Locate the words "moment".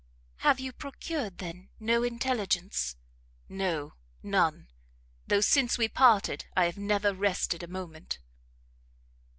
7.67-8.17